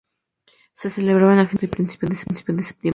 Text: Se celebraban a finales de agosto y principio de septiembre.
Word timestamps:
Se 0.73 0.89
celebraban 0.89 1.37
a 1.37 1.47
finales 1.47 1.61
de 1.61 1.67
agosto 1.79 1.93
y 1.93 1.97
principio 2.09 2.55
de 2.55 2.63
septiembre. 2.63 2.89